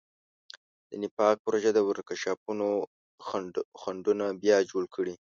د 0.89 0.91
نفاق 1.01 1.35
پروژو 1.45 1.71
د 1.75 1.79
ورکشاپونو 1.89 2.67
خنډونه 3.81 4.25
بیا 4.41 4.57
جوړ 4.71 4.83
کړي. 4.95 5.13